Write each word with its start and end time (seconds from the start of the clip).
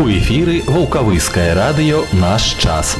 У 0.00 0.08
эфіры 0.08 0.62
вулкавыскае 0.64 1.52
радыё 1.52 1.98
наш 2.16 2.56
час. 2.56 2.96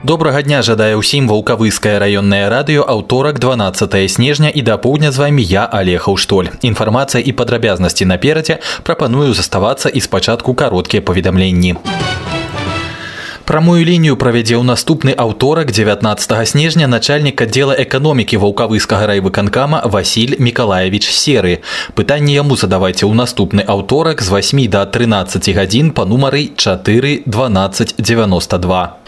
Добрага 0.00 0.40
дня 0.40 0.62
жадае 0.64 0.96
ўсім 0.96 1.28
вулкавыскае 1.28 2.00
раённае 2.00 2.48
радыё 2.48 2.80
аўторак 2.88 3.36
12 3.36 4.08
снежня 4.08 4.48
і 4.48 4.64
да 4.64 4.78
поўдня 4.80 5.12
з 5.12 5.20
вамі 5.20 5.44
я 5.44 5.68
алехаў 5.68 6.16
штоль. 6.16 6.48
Інфармацыя 6.64 7.20
і 7.20 7.36
падрабязнасці 7.36 8.08
наперадзе 8.08 8.60
прапаную 8.80 9.36
заставацца 9.36 9.92
і 9.92 10.00
спачатку 10.00 10.56
кароткія 10.56 11.04
паведамленні. 11.04 11.76
Прамую 13.45 13.85
лінію 13.85 14.17
правядзе 14.17 14.55
ў 14.55 14.63
наступны 14.63 15.15
аўторак 15.15 15.71
19 15.71 16.47
снежня 16.47 16.87
начальнік 16.87 17.41
аддзела 17.41 17.75
эканомікі 17.83 18.37
ваўкавыскага 18.37 19.09
райвыканкама 19.13 19.81
Васіль 19.85 20.35
Миколаевич 20.39 21.09
серы. 21.09 21.59
Пытанне 21.95 22.33
яму 22.37 22.55
задавайце 22.55 23.05
ў 23.05 23.13
наступны 23.13 23.65
аўторак 23.65 24.21
з 24.21 24.29
8 24.29 24.67
до 24.69 24.85
13 24.85 25.49
гадзін 25.55 25.91
па 25.91 26.05
нумары 26.05 26.51
4 26.55 27.23
12 27.25 27.95
92. 27.97 28.99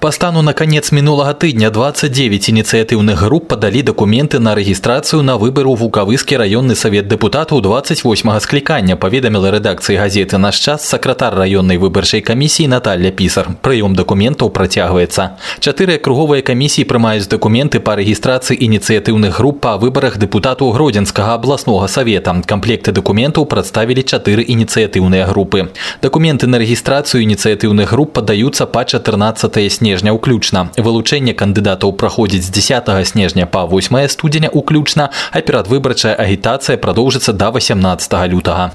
По 0.00 0.10
стану 0.12 0.42
на 0.42 0.54
конец 0.54 0.92
минулого 0.92 1.34
тыдня 1.34 1.70
29 1.70 2.50
инициативных 2.50 3.22
групп 3.22 3.48
подали 3.48 3.82
документы 3.82 4.38
на 4.38 4.54
регистрацию 4.54 5.22
на 5.22 5.36
выбор 5.36 5.66
у 5.66 5.74
Вулкавыскі 5.74 6.36
районный 6.36 6.76
совет 6.76 7.08
депутатаў 7.08 7.60
28 7.60 8.40
склікання, 8.40 8.96
паведаміла 8.96 9.50
редакции 9.50 9.96
газеты 9.96 10.38
«Наш 10.38 10.56
час» 10.56 10.88
сакратар 10.88 11.34
районной 11.34 11.76
выбарчай 11.76 12.20
комиссии 12.22 12.66
Наталья 12.66 13.10
Писар. 13.10 13.48
Прыём 13.62 13.94
документаў 13.94 14.50
працягваецца. 14.50 15.36
Чатыры 15.60 15.98
круговыя 15.98 16.42
камісіі 16.42 16.84
прымаюць 16.84 17.28
документы 17.28 17.80
по 17.80 17.94
регистрации 17.94 18.56
инициативных 18.56 19.36
групп 19.36 19.60
по 19.60 19.76
выборах 19.76 20.18
депутату 20.18 20.70
Гродзенскага 20.70 21.34
областного 21.34 21.86
совета. 21.86 22.42
Комплекты 22.46 22.92
документаў 22.92 23.44
прадставілі 23.44 24.02
чатыры 24.02 24.44
инициативные 24.48 25.26
группы. 25.26 25.68
Документы 26.02 26.46
на 26.46 26.56
регистрацию 26.56 27.22
инициативных 27.22 27.90
групп 27.90 28.12
подаются 28.12 28.66
по 28.66 28.84
14 28.84 29.72
снежня 29.72 29.83
снежня 29.84 30.14
ўключна 30.16 30.70
вылучэнне 30.78 31.34
кандыдатаў 31.34 31.92
праходзіць 32.00 32.48
з 32.48 32.50
10 32.56 32.88
снежня 33.04 33.44
па 33.44 33.66
8 33.66 34.08
студзеня 34.08 34.50
ўключна 34.54 35.10
а 35.32 35.38
перадвыбарчая 35.44 36.14
агітацыя 36.14 36.78
прадоўжыцца 36.78 37.36
да 37.36 37.50
18 37.50 38.32
лютага 38.32 38.72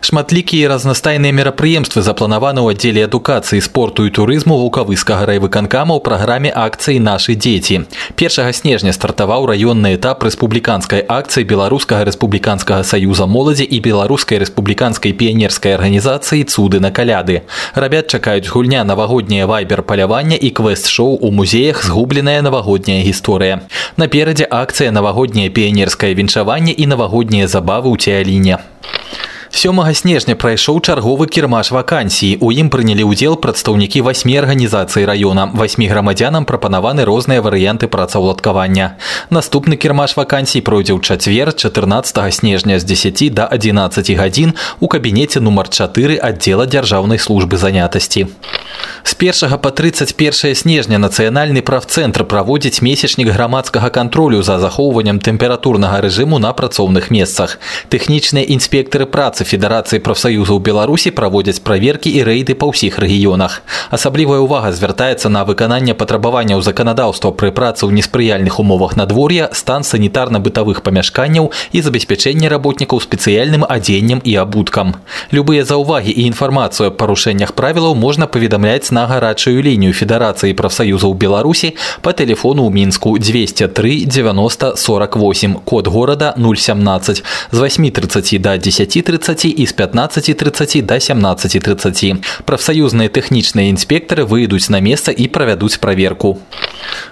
Шматлікія 0.00 0.68
разнастайныя 0.72 1.32
мерапрыемствы 1.36 2.02
запланаваны 2.02 2.64
ў 2.64 2.74
аддзеле 2.74 3.04
адукацыі 3.06 3.60
спорту 3.60 4.06
і 4.08 4.14
турызму 4.16 4.56
вулкавыскага 4.58 5.28
райвыканкама 5.30 5.94
ў 5.94 6.00
праграме 6.00 6.50
акцыі 6.50 6.98
нашы 6.98 7.36
дзеці 7.36 7.86
першага 8.16 8.52
снежня 8.56 8.96
стартаваў 8.96 9.46
раённы 9.52 9.94
этап 9.98 10.26
рэспубліканскай 10.26 11.04
акцыі 11.06 11.44
беларускага 11.44 12.08
рэспубліканскага 12.10 12.82
саюза 12.82 13.28
моладзі 13.30 13.68
і 13.68 13.78
беларускай 13.84 14.42
рэспубліканскай 14.42 15.12
піянерскай 15.12 15.76
арганізацыі 15.78 16.48
цуды 16.48 16.80
на 16.80 16.90
каляды 16.90 17.42
рабят 17.74 18.08
чакаюць 18.08 18.48
гульня 18.48 18.84
навагодняе 18.84 19.46
вайбер 19.46 19.82
палявання 19.82 20.36
і 20.36 20.50
квест-шоу 20.50 21.20
у 21.20 21.30
музеях 21.30 21.84
згубленая 21.84 22.42
навагодняя 22.42 23.02
гісторыя. 23.02 23.60
Наперадзе 23.96 24.46
акцыя 24.50 24.90
навагодняе 24.92 25.50
піянерскае 25.50 26.14
віншаванне 26.14 26.72
і 26.72 26.86
навагоднія 26.86 27.46
забавы 27.46 27.90
ў 27.90 27.96
цеаліне. 27.98 28.58
7 29.55 29.93
снежня 29.93 30.35
прайшоў 30.35 30.81
чарговы 30.81 31.27
кірмаш 31.31 31.71
вакансіі. 31.71 32.37
У 32.43 32.51
ім 32.51 32.67
прынялі 32.69 33.07
ўдзел 33.07 33.39
прадстаўнікі 33.39 34.03
васьмі 34.03 34.35
арганізацый 34.43 35.07
раёна. 35.07 35.47
Васьмі 35.55 35.87
грамадзянам 35.87 36.43
прапанаваны 36.43 37.05
розныя 37.07 37.39
варыянты 37.39 37.87
працаўладкавання. 37.87 38.99
Наступны 39.31 39.79
кірмаш 39.79 40.17
вакансій 40.19 40.59
пройдзе 40.59 40.93
ў 40.93 41.01
чацвер 41.01 41.55
14 41.55 42.33
снежня 42.35 42.79
з 42.79 42.83
10 42.83 43.33
до 43.33 43.47
11 43.47 44.11
гадзін 44.11 44.53
у 44.79 44.87
кабінеце 44.91 45.39
нумар 45.39 45.69
4 45.69 46.19
аддзела 46.19 46.67
дзяржаўнай 46.67 47.17
службы 47.17 47.55
занятасці. 47.55 48.27
З 49.03 49.15
1 49.15 49.57
по 49.59 49.71
31 49.71 50.55
снежня 50.55 50.99
нацыянальны 50.99 51.61
правцэнтр 51.61 52.25
праводзіць 52.25 52.81
месячнік 52.81 53.31
грамадскага 53.31 53.89
кантролю 53.89 54.43
за 54.43 54.59
захоўваннем 54.59 55.19
тэмпературнага 55.19 56.01
рэжыму 56.01 56.39
на 56.43 56.51
працоўных 56.51 57.07
месцах. 57.07 57.59
Тэхнічныя 57.87 58.43
інспектары 58.43 59.05
працы 59.05 59.38
федэрацыі 59.39 59.99
прафсаюзаў 60.03 60.59
Беларусі 60.59 61.11
праводзяць 61.11 61.63
праверкі 61.63 62.11
і 62.11 62.23
рэйды 62.27 62.55
па 62.55 62.67
ўсіх 62.67 62.99
рэгіёнах. 62.99 63.61
Асаблівая 63.89 64.43
ўвага 64.43 64.71
звяртаецца 64.75 65.29
на 65.29 65.43
выкананне 65.47 65.95
патрабаванняў 65.95 66.61
заканадаўства 66.61 67.31
пры 67.31 67.51
працы 67.55 67.87
ў 67.87 67.95
неспрыяльных 67.95 68.59
умовах 68.59 68.95
надвор'я, 68.99 69.49
стан 69.53 69.83
санітарна-бытавых 69.87 70.83
памяшканняў 70.83 71.51
і 71.71 71.81
забеспячэнне 71.81 72.49
работнікаў 72.49 72.99
спецыяльным 72.99 73.63
адзеннем 73.63 74.19
і 74.23 74.35
абуткам. 74.35 74.95
Любыя 75.31 75.63
заўвагі 75.63 76.11
і 76.11 76.27
інфармацыю 76.27 76.91
аб 76.91 76.97
парушэннях 76.99 77.53
правілаў 77.53 77.95
можна 77.95 78.27
паведамляць 78.27 78.91
на 78.91 79.07
гарачую 79.07 79.61
лінію 79.63 79.93
Федэрацыі 79.93 80.53
прафсаюзаў 80.53 81.13
Беларусі 81.15 81.75
по 82.01 82.11
телефону 82.11 82.67
ў 82.67 82.71
мінску 82.73 83.15
203 83.15 84.05
90 84.11 84.75
48 84.75 85.55
код 85.63 85.87
горада 85.87 86.35
017 86.37 87.23
з 87.51 87.57
8:30 87.57 88.39
до 88.39 88.49
10:30 88.59 89.05
і 89.49 89.65
з 89.65 89.73
15:30 89.73 90.81
до 90.81 90.95
17:30. 90.95 92.23
Прафсаюзныя 92.45 93.09
тэхнічныя 93.09 93.69
інспектары 93.69 94.23
выйдуць 94.25 94.69
на 94.69 94.79
месца 94.79 95.11
і 95.11 95.27
правядуць 95.27 95.77
праверку. 95.77 96.37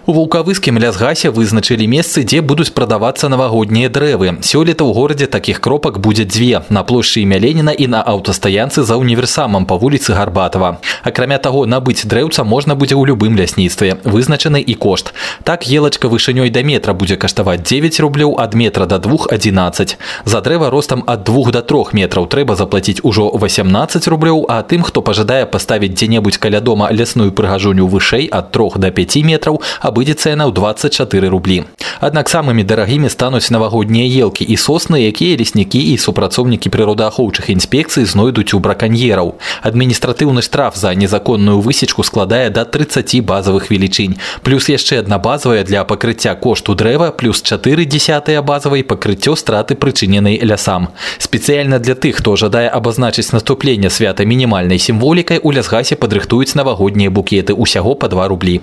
У 0.05 0.13
вулкавыскім 0.13 0.79
лясгасе 0.79 1.29
вызначылі 1.29 1.87
месцы, 1.87 2.23
дзе 2.23 2.41
будуць 2.41 2.71
прадавацца 2.71 3.29
навагоднія 3.29 3.89
дрэвы. 3.89 4.39
Сёлета 4.43 4.83
ў 4.83 4.93
горадзе 4.93 5.27
такіх 5.27 5.59
кропак 5.59 5.99
будзе 5.99 6.23
дзве 6.25 6.63
на 6.69 6.83
плошчы 6.83 7.23
імя 7.23 7.39
Леніна 7.39 7.71
і 7.71 7.87
на 7.87 8.03
аўтастаянцы 8.03 8.83
за 8.83 8.95
універсамам 8.95 9.65
па 9.65 9.75
вуліцы 9.75 10.13
Гарбатова. 10.13 10.79
Акрамя 11.03 11.37
таго, 11.37 11.65
набыць 11.65 12.05
дрэўца 12.05 12.43
можна 12.43 12.75
будзе 12.75 12.95
ў 12.95 13.09
любым 13.09 13.35
лясніцтве 13.39 13.97
вызначаны 14.03 14.61
і 14.61 14.75
кошт 14.75 15.13
так 15.43 15.67
елачка 15.67 16.07
вышынёй 16.07 16.49
да 16.49 16.63
метра 16.63 16.93
будзе 16.93 17.15
каштаваць 17.17 17.63
9 17.63 17.99
рублёў 17.99 18.35
ад 18.39 18.53
метра 18.53 18.85
до 18.85 18.99
двух 18.99 19.27
11 19.31 19.97
за 20.25 20.41
дрэва 20.41 20.69
ростам 20.69 21.03
ад 21.07 21.23
двух 21.23 21.51
до 21.51 21.61
трох 21.61 21.93
метраў 21.93 22.27
трэба 22.27 22.55
заплаціць 22.55 23.01
ужо 23.03 23.29
18 23.31 24.07
рублёў 24.07 24.45
а 24.49 24.61
тым 24.61 24.83
хто 24.83 25.01
пажадае 25.01 25.45
паставіць 25.45 25.93
дзе-небудзь 25.93 26.37
каля 26.37 26.59
дома 26.59 26.89
лясную 26.91 27.31
прыгажуню 27.31 27.87
вышэй 27.87 28.29
ад 28.31 28.51
трох 28.51 28.77
до 28.77 28.91
5 28.91 29.23
метраў 29.23 29.61
абыдзецца 29.98 30.30
яна 30.30 30.46
ў 30.46 30.54
24 30.54 31.26
рублі 31.26 31.66
аднак 32.00 32.30
самымі 32.30 32.62
дарагімі 32.62 33.10
стануць 33.10 33.50
навагоднія 33.50 34.06
елкі 34.26 34.44
і 34.46 34.54
сосны 34.54 35.02
якія 35.10 35.34
леснікі 35.38 35.80
і 35.92 35.98
супрацоўнікі 35.98 36.70
прыродаахоўчых 36.70 37.50
інспекцый 37.50 38.06
знойдуць 38.06 38.54
у 38.54 38.62
браканьераў 38.62 39.34
адміністратыўны 39.62 40.42
штраф 40.42 40.78
за 40.78 40.94
незаконную 40.94 41.58
высечку 41.60 42.06
складае 42.06 42.50
да 42.50 42.64
30 42.64 43.24
базавых 43.26 43.70
велічынь. 43.70 44.18
Плюс 44.42 44.68
яшчэ 44.68 45.02
адна 45.02 45.18
базавая 45.18 45.64
для 45.64 45.84
пакрыцця 45.84 46.34
кошту 46.34 46.74
дрэва 46.74 47.10
плюс 47.10 47.42
4 47.42 47.84
десятыя 47.84 48.42
базавай 48.42 48.84
пакрыццё 48.84 49.34
страты 49.34 49.74
прычыненай 49.74 50.38
лясам. 50.42 50.88
Спецыяльна 51.18 51.78
для 51.78 51.94
тых, 51.94 52.22
хто 52.22 52.36
жадае 52.36 52.68
абазначыць 52.68 53.32
наступленне 53.32 53.90
свята 53.90 54.24
мінімальнай 54.24 54.78
сімволікай 54.78 55.40
у 55.42 55.52
лясгасе 55.52 55.96
падрыхтуюць 55.96 56.54
навагоднія 56.54 57.10
букеты 57.10 57.54
усяго 57.54 57.94
па 57.94 58.08
2 58.08 58.28
рублі. 58.28 58.60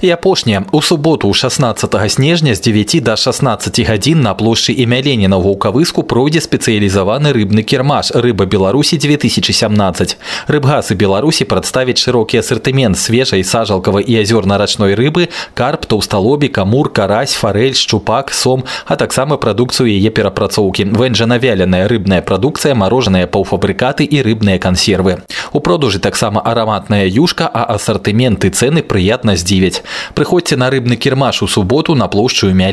І 0.00 0.10
апошняе 0.35 0.65
у 0.71 0.81
суботу 0.81 1.33
16 1.33 2.11
снежня 2.11 2.55
з 2.55 2.61
9 2.61 3.03
до 3.03 3.15
16 3.15 3.79
гадзін 3.87 4.21
на 4.21 4.33
плошчы 4.33 4.73
імя 4.73 5.01
Леніна 5.01 5.37
вулкавыску 5.37 6.03
пройдзе 6.03 6.39
спецыялізаваны 6.39 7.33
рыбны 7.33 7.63
кірмаш 7.63 8.11
рыба 8.11 8.45
Беларусі 8.45 8.97
2017. 8.97 10.17
Рыбгасы 10.47 10.95
Беларусі 10.95 11.45
прадставіць 11.45 11.97
шырокі 11.97 12.39
асартымент 12.39 12.97
свежай 12.97 13.43
сажалкавай 13.43 14.03
і 14.03 14.21
азёрна-рачной 14.21 14.95
рыбы, 14.95 15.29
карп, 15.53 15.85
таўсталобі, 15.85 16.47
камур, 16.47 16.91
карась, 16.93 17.33
фарэль, 17.33 17.75
шчупак, 17.75 18.33
сом, 18.33 18.63
а 18.85 18.95
таксама 18.95 19.37
прадукцыю 19.37 19.89
яе 19.89 20.09
перапрацоўкі. 20.09 20.91
Вэнжанавяленая 20.91 21.87
рыбная 21.87 22.21
прадукцыя, 22.21 22.75
марожаныя 22.75 23.27
паўфабрыкаты 23.27 24.03
і 24.03 24.21
рыбныя 24.21 24.59
кансервы. 24.59 25.23
У 25.53 25.59
продажы 25.59 25.99
таксама 25.99 26.41
араматная 26.41 27.07
юшка, 27.07 27.47
а 27.47 27.65
асартыменты 27.75 28.49
цэны 28.49 28.83
прыятна 28.83 29.35
здзівяць. 29.35 29.83
Прыходзьце 30.15 30.57
на 30.57 30.69
рыбны 30.69 30.95
кірмаш 30.95 31.41
у 31.43 31.47
суботу 31.47 31.95
на 31.95 32.07
плошчу 32.07 32.49
імя 32.49 32.71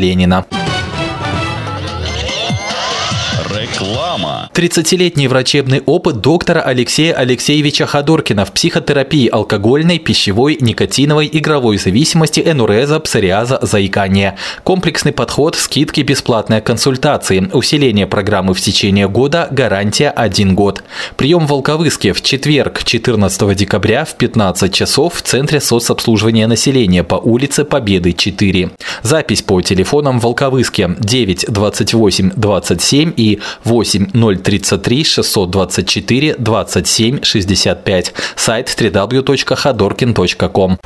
Реклама. 3.73 4.49
30-летний 4.53 5.27
врачебный 5.27 5.81
опыт 5.85 6.21
доктора 6.21 6.61
Алексея 6.61 7.13
Алексеевича 7.15 7.87
Ходоркина 7.87 8.45
в 8.45 8.51
психотерапии 8.51 9.27
алкогольной, 9.27 9.97
пищевой, 9.97 10.57
никотиновой, 10.59 11.29
игровой 11.31 11.77
зависимости, 11.77 12.39
энуреза, 12.45 12.99
псориаза, 12.99 13.59
заикания. 13.61 14.37
Комплексный 14.63 15.11
подход, 15.11 15.55
скидки, 15.55 16.01
бесплатные 16.01 16.61
консультации, 16.61 17.49
усиление 17.51 18.05
программы 18.05 18.53
в 18.53 18.61
течение 18.61 19.09
года, 19.09 19.47
гарантия 19.49 20.09
1 20.09 20.53
год. 20.53 20.83
Прием 21.17 21.47
в 21.47 21.49
Волковыске 21.49 22.13
в 22.13 22.21
четверг, 22.21 22.83
14 22.83 23.55
декабря 23.55 24.05
в 24.05 24.15
15 24.15 24.71
часов 24.73 25.15
в 25.15 25.21
Центре 25.23 25.59
соцобслуживания 25.59 26.47
населения 26.47 27.03
по 27.03 27.15
улице 27.15 27.63
Победы 27.63 28.13
4. 28.13 28.69
Запись 29.01 29.41
по 29.41 29.61
телефонам 29.61 30.19
Волковыске 30.19 30.95
9 30.99 31.45
28 31.49 32.31
27 32.35 33.13
и 33.17 33.39
8 33.65 34.07
033 34.43 35.03
624 35.03 36.35
27 36.39 37.19
65. 37.23 38.15
Сайт 38.35 38.81
www.ходоркин.ком. 38.81 40.77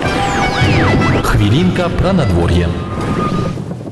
Хвілінка 1.24 1.90
пра 2.02 2.14
надвор'е. 2.14 2.68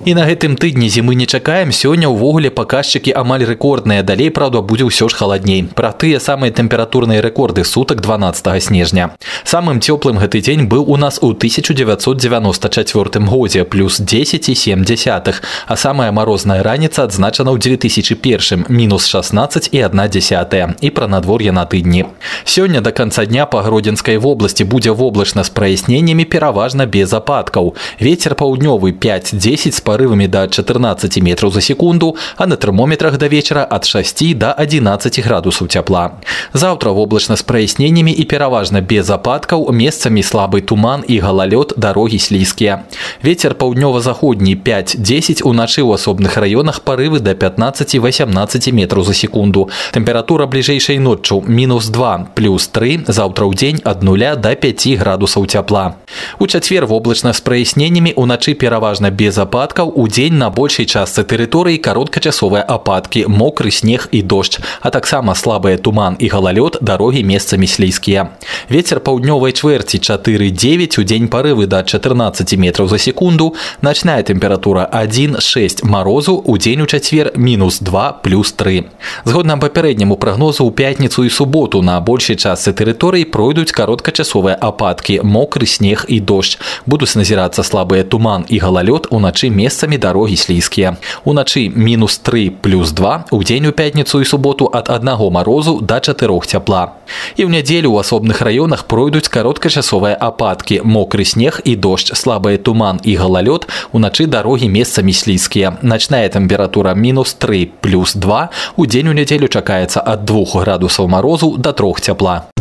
І 0.04 0.14
на 0.14 0.24
гэтым 0.24 0.56
тыдні 0.56 0.88
зімы 0.88 1.14
не 1.14 1.26
чакаем 1.28 1.72
сёння 1.76 2.08
ўвогуле 2.08 2.48
паказчыкі 2.48 3.12
амаль 3.12 3.44
рэкордныя 3.44 4.00
далей 4.00 4.32
праўда 4.32 4.64
будзе 4.64 4.88
ўсё 4.88 5.12
ж 5.12 5.14
халадней 5.14 5.68
пра 5.76 5.92
тыя 5.92 6.16
самыя 6.16 6.48
тэмпературныя 6.56 7.20
рэкорды 7.20 7.68
сутак 7.68 8.00
12 8.00 8.48
снежня 8.64 9.12
самым 9.44 9.84
цёплым 9.84 10.16
гэты 10.16 10.40
дзень 10.40 10.64
быў 10.72 10.88
у 10.88 10.96
нас 10.96 11.20
у 11.20 11.36
1994 11.36 13.20
годзе 13.28 13.64
плюс 13.64 14.00
10,7 14.00 15.34
а 15.68 15.76
самая 15.76 16.10
марозная 16.12 16.62
раніца 16.64 17.04
адзначана 17.04 17.52
ў 17.52 17.60
2001 17.60 18.72
мінус 18.72 19.04
16 19.04 19.68
і 19.68 19.84
1 19.84 20.08
десятая 20.08 20.74
і 20.80 20.90
пра 20.90 21.12
надвор'е 21.12 21.52
на 21.52 21.68
тыдні 21.68 22.08
сёння 22.48 22.80
до 22.80 22.92
конца 22.92 23.26
дня 23.26 23.44
па 23.44 23.60
гродзенскай 23.60 24.16
вобласці 24.16 24.64
будзе 24.64 24.96
воблачна 24.96 25.44
з 25.44 25.52
праясненнямі 25.52 26.24
пераважна 26.24 26.86
без 26.86 27.12
ападкаў 27.12 27.76
ветер 28.00 28.32
паўднёвы 28.32 28.96
5-10 28.96 29.76
з 29.76 29.80
порывами 29.94 30.26
до 30.26 30.48
14 30.48 31.22
метров 31.22 31.54
за 31.54 31.60
секунду, 31.60 32.16
а 32.36 32.46
на 32.46 32.56
термометрах 32.56 33.18
до 33.18 33.28
вечера 33.28 33.62
от 33.62 33.84
6 33.84 34.36
до 34.36 34.52
11 34.52 35.22
градусов 35.22 35.68
тепла. 35.68 36.14
Завтра 36.52 36.90
в 36.90 36.98
облачно 36.98 37.36
с 37.36 37.42
прояснениями 37.42 38.10
и 38.10 38.24
переважно 38.24 38.80
без 38.80 39.08
опадков, 39.10 39.70
местами 39.70 40.22
слабый 40.22 40.62
туман 40.62 41.02
и 41.02 41.20
гололед, 41.20 41.74
дороги 41.76 42.16
слизкие. 42.16 42.84
Ветер 43.22 43.54
паўднёва-заходні 43.54 44.56
5-10 44.56 45.42
уначы 45.44 45.82
ў 45.82 45.94
асобных 45.94 46.36
раёнах 46.36 46.80
порывы 46.82 47.20
до 47.20 47.32
15-18 47.32 48.72
метров 48.72 49.06
за 49.06 49.14
секунду. 49.14 49.68
Температура 49.92 50.46
бліжэйшай 50.46 50.98
ноччу 50.98 51.44
минус 51.46 51.88
2 51.88 52.30
плюс 52.34 52.68
3, 52.68 53.04
завтра 53.06 53.44
ў 53.44 53.54
дзень 53.54 53.80
ад 53.84 54.02
0 54.02 54.36
до 54.36 54.54
5 54.56 54.98
градусаў 54.98 55.46
цяпла. 55.46 55.96
У 56.38 56.46
чацвер 56.46 56.86
воблачна 56.86 57.32
з 57.32 57.40
праясненнямі 57.40 58.14
уначы 58.16 58.54
пераважна 58.54 59.10
без 59.10 59.38
ападкаў 59.38 59.83
ападкаў 59.84 59.92
удзень 59.92 60.38
на 60.40 60.48
большай 60.48 60.86
частцы 60.88 61.20
тэрыторыі 61.20 61.76
кароткачасовыя 61.84 62.64
ападкі 62.64 63.26
мокры 63.28 63.68
снег 63.68 64.08
і 64.10 64.22
дождж 64.24 64.56
а 64.80 64.88
таксама 64.88 65.34
слабыя 65.36 65.76
туман 65.76 66.16
і 66.16 66.32
галалёд 66.32 66.78
дарогі 66.80 67.20
месцамі 67.28 67.68
слізкія 67.68 68.32
ветер 68.72 69.04
паўднёвай 69.04 69.52
чвэрці 69.52 70.00
4-9 70.00 70.96
у 70.96 71.04
дзень 71.04 71.28
парывы 71.28 71.66
да 71.66 71.84
14 71.84 72.56
метров 72.56 72.88
за 72.88 72.96
секунду 72.96 73.52
начная 73.82 74.22
тэмпература 74.22 74.88
1-6 74.88 75.84
морозу 75.84 76.40
у 76.40 76.56
дзень 76.56 76.80
у 76.80 76.86
чацвер 76.86 77.36
мінус 77.36 77.84
2 77.84 78.24
плюс 78.24 78.52
3 78.52 78.88
згодна 79.28 79.58
папярэдняму 79.60 80.16
прагнозу 80.16 80.64
ў 80.64 80.72
пятніцу 80.72 81.28
і 81.28 81.28
суботу 81.28 81.82
на 81.82 82.00
большай 82.00 82.40
частцы 82.40 82.72
тэрыторыі 82.72 83.28
пройдуць 83.28 83.76
кароткачасовыя 83.76 84.56
ападкі 84.56 85.20
мокры 85.20 85.68
снег 85.68 86.08
і 86.08 86.20
дождж 86.20 86.56
будуць 86.86 87.12
назірацца 87.12 87.60
слабыя 87.60 88.08
туман 88.08 88.48
і 88.48 88.56
галалёд 88.56 89.12
уначы 89.12 89.50
месяц 89.50 89.73
месцамі 89.74 89.98
дарогі 89.98 90.36
слізкія. 90.36 90.96
Уначы 91.24 91.68
мінус 91.74 92.18
3 92.18 92.50
плюс 92.50 92.92
2 92.92 93.24
у 93.30 93.42
дзень 93.42 93.66
у 93.66 93.72
пятніцу 93.72 94.20
і 94.20 94.24
суботу 94.24 94.70
ад 94.72 94.90
аднаго 94.90 95.30
марозу 95.30 95.80
да 95.80 96.00
чатырох 96.00 96.46
цяпла. 96.46 97.00
І 97.36 97.44
ў 97.44 97.50
нядзелю 97.50 97.92
ў 97.92 98.00
асобных 98.00 98.42
раёнах 98.42 98.86
пройдуць 98.86 99.28
кароткачасовыя 99.28 100.14
ападкі, 100.14 100.80
мокры 100.84 101.24
снег 101.24 101.60
і 101.64 101.76
дождж, 101.76 102.14
слабыя 102.14 102.58
туман 102.58 103.00
і 103.02 103.16
галалёд, 103.16 103.66
уначы 103.92 104.26
дарогі 104.26 104.68
месцамі 104.68 105.12
слізкія. 105.12 105.76
Начная 105.82 106.28
тэмпература 106.28 106.94
мінус 106.94 107.34
3 107.34 107.68
плюс 107.80 108.14
2 108.14 108.48
у 108.76 108.86
дзень 108.86 109.08
у 109.08 109.12
нядзелю 109.12 109.48
чакаецца 109.48 110.00
ад 110.04 110.24
2 110.24 110.62
градусаў 110.62 111.08
марозу 111.08 111.56
да 111.58 111.72
трох 111.72 112.00
цяпла. 112.00 112.53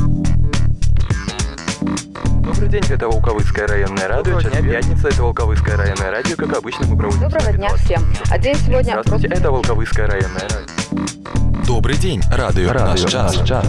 Добрый 2.55 2.69
день, 2.69 2.85
это 2.89 3.09
Волковыцкое 3.09 3.67
районное 3.67 4.07
радио. 4.07 4.41
Сейчас 4.41 4.63
пятница, 4.63 5.09
это 5.09 5.25
Волковыцкое 5.25 5.77
районное 5.77 6.13
радио. 6.13 6.37
Как 6.37 6.57
обычно, 6.57 6.87
мы 6.87 6.97
проводим... 6.97 7.23
Доброго 7.23 7.53
дня 7.53 7.69
всем. 7.75 8.07
А 8.31 8.39
день 8.39 8.55
сегодня... 8.55 8.93
Здравствуйте, 9.03 9.27
это 9.27 9.51
Волковыцкое 9.51 10.07
районное 10.07 10.43
радио. 10.43 11.65
Добрый 11.67 11.97
день, 11.97 12.23
радио, 12.31 12.73
радио 12.73 13.03
наш 13.03 13.11
час. 13.11 13.37
Наш 13.37 13.49
час. 13.49 13.67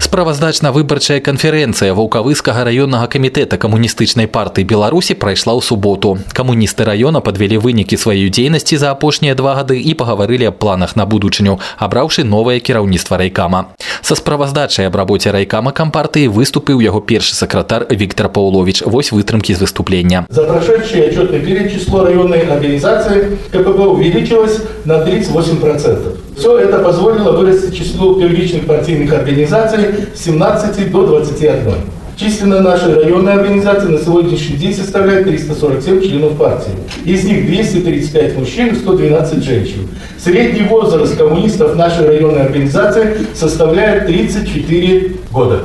Справаздачна-выбарчая 0.00 1.20
канферэнцыя 1.20 1.92
ваўкавыскага 1.96 2.64
раённага 2.64 3.08
камітэта 3.10 3.58
камуністычнай 3.60 4.28
партыі 4.28 4.64
Беларусі 4.64 5.14
прайшла 5.14 5.52
ў 5.56 5.60
суботу. 5.60 6.18
Камуністы 6.32 6.84
раёна 6.88 7.20
падвялі 7.20 7.58
вынікі 7.60 7.96
сваёй 8.00 8.30
дзейнасці 8.30 8.76
за 8.76 8.92
апошнія 8.92 9.34
два 9.34 9.54
гады 9.58 9.76
і 9.76 9.92
пагаварылі 9.94 10.48
аб 10.52 10.58
планах 10.58 10.96
на 10.96 11.04
будучыню, 11.04 11.58
абраўшы 11.76 12.24
новае 12.24 12.60
кіраўніцтва 12.60 13.18
райкама. 13.18 13.76
Са 14.00 14.16
справаздачай 14.16 14.86
аб 14.86 14.96
рабоце 14.96 15.32
райкама 15.32 15.72
кампартыі 15.72 16.28
выступіў 16.28 16.80
яго 16.80 17.00
першы 17.00 17.34
сакратар 17.34 17.86
Віктор 17.90 18.28
Паўлович. 18.32 18.82
Вось 18.86 19.12
вытрымкі 19.12 19.54
з 19.54 19.60
выступлення. 19.60 20.26
За 20.30 20.44
прошедший 20.44 21.08
отчетный 21.08 21.40
период 21.40 21.72
число 21.72 22.04
районной 22.04 22.46
организации 22.46 23.38
КПБ 23.52 23.80
увеличилось 23.86 24.60
на 24.84 25.04
38%. 25.04 26.26
Все 26.36 26.58
это 26.58 26.78
позволило 26.78 27.32
вырасти 27.32 27.74
число 27.74 28.14
первичных 28.14 28.66
партийных 28.66 29.12
организаций 29.12 29.89
с 30.15 30.23
17 30.25 30.91
до 30.91 31.05
21. 31.05 31.73
Численность 32.15 32.63
нашей 32.63 32.93
районной 32.93 33.33
организации 33.33 33.87
на 33.87 33.97
сегодняшний 33.97 34.57
день 34.57 34.75
составляет 34.75 35.25
347 35.25 36.01
членов 36.01 36.37
партии. 36.37 36.73
Из 37.03 37.23
них 37.23 37.47
235 37.47 38.37
мужчин 38.37 38.67
и 38.67 38.75
112 38.75 39.43
женщин. 39.43 39.87
Средний 40.19 40.63
возраст 40.63 41.17
коммунистов 41.17 41.75
нашей 41.75 42.05
районной 42.05 42.43
организации 42.43 43.17
составляет 43.33 44.05
34 44.05 45.11
года. 45.31 45.61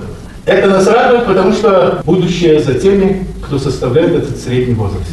Это 0.46 0.68
нас 0.68 0.86
радует, 0.86 1.26
потому 1.26 1.52
что 1.52 2.00
будущее 2.04 2.60
за 2.60 2.74
теми, 2.74 3.26
кто 3.42 3.58
составляет 3.58 4.12
этот 4.12 4.38
средний 4.38 4.74
возраст. 4.74 5.04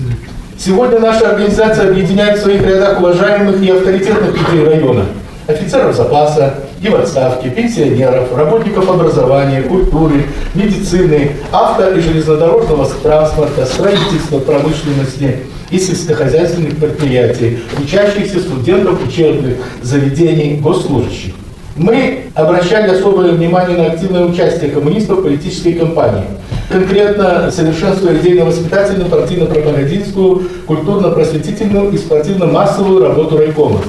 Сегодня 0.58 1.00
наша 1.00 1.32
организация 1.32 1.90
объединяет 1.90 2.40
в 2.40 2.44
своих 2.44 2.62
рядах 2.62 3.00
уважаемых 3.00 3.62
и 3.62 3.70
авторитетных 3.70 4.32
людей 4.32 4.66
района– 4.66 5.06
офицеров 5.48 5.96
запаса 5.96 6.56
и 6.84 6.90
в 6.90 6.96
отставке, 6.96 7.50
пенсионеров, 7.50 8.36
работников 8.36 8.90
образования, 8.90 9.62
культуры, 9.62 10.26
медицины, 10.54 11.32
авто- 11.52 11.96
и 11.96 12.02
железнодорожного 12.02 12.90
транспорта, 13.02 13.66
строительства, 13.66 14.40
промышленности 14.40 15.38
и 15.72 15.80
сельскохозяйственных 15.80 16.78
предприятий, 16.78 17.60
учащихся 17.82 18.40
студентов 18.40 19.02
учебных 19.08 19.56
заведений, 19.82 20.60
госслужащих. 20.62 21.34
Мы 21.78 22.26
обращали 22.36 22.90
особое 22.92 23.32
внимание 23.32 23.78
на 23.78 23.86
активное 23.86 24.26
участие 24.26 24.70
коммунистов 24.70 25.20
в 25.20 25.24
политической 25.24 25.74
кампании. 25.74 26.26
Конкретно 26.70 27.50
совершенствуя 27.50 28.16
идейно-воспитательную, 28.18 29.10
партийно-пропагандистскую, 29.10 30.44
культурно-просветительную 30.68 31.92
и 31.92 31.98
спортивно-массовую 31.98 33.08
работу 33.08 33.38
райкома. 33.38 33.80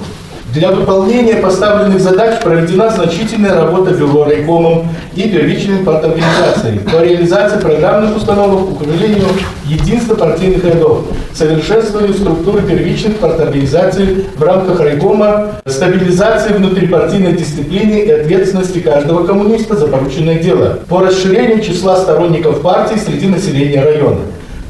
Для 0.54 0.70
выполнения 0.70 1.34
поставленных 1.34 2.00
задач 2.00 2.40
проведена 2.40 2.88
значительная 2.88 3.54
работа 3.56 3.90
бюро 3.90 4.23
райкомом 4.23 4.87
и 5.16 5.23
первичными 5.23 5.84
парторганизациями 5.84 6.78
по 6.78 7.02
реализации 7.02 7.58
программных 7.58 8.16
установок, 8.16 8.70
укреплению 8.70 9.26
единства 9.66 10.14
партийных 10.14 10.64
рядов, 10.64 11.06
совершенствованию 11.32 12.14
структуры 12.14 12.62
первичных 12.62 13.16
парторганизаций 13.16 14.26
в 14.37 14.42
рамках 14.44 14.78
райкома, 14.78 15.54
стабилизации 15.66 16.52
внутрипартийной 16.52 17.32
дисциплины 17.32 18.04
и 18.04 18.11
ответственности 18.12 18.78
каждого 18.78 19.26
коммуниста 19.26 19.75
за 19.75 19.88
порученное 19.88 20.38
дело, 20.38 20.78
по 20.88 21.00
расширению 21.00 21.64
числа 21.64 21.96
сторонников 21.96 22.62
партии 22.62 22.96
среди 22.96 23.26
населения 23.26 23.82
района. 23.82 24.20